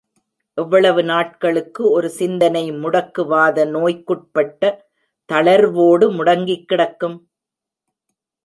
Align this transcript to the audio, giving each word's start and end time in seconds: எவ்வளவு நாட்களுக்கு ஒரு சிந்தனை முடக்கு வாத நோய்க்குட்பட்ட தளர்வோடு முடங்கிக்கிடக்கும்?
எவ்வளவு 0.57 1.01
நாட்களுக்கு 1.03 1.81
ஒரு 1.91 2.09
சிந்தனை 2.09 2.63
முடக்கு 2.71 3.25
வாத 3.25 3.65
நோய்க்குட்பட்ட 3.65 4.73
தளர்வோடு 5.29 6.07
முடங்கிக்கிடக்கும்? 6.17 7.17